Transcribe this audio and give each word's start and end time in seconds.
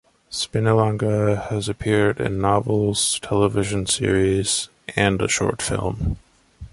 Spinalonga 0.31 1.49
has 1.49 1.69
appeared 1.69 2.19
in 2.19 2.41
novels, 2.41 3.19
television 3.19 3.85
series, 3.85 4.67
and 4.97 5.21
a 5.21 5.27
short 5.29 5.61
film. 5.61 6.17